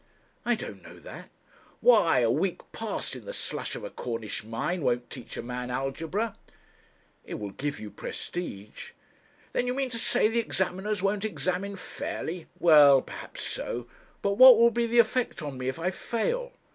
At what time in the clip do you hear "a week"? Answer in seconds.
2.21-2.61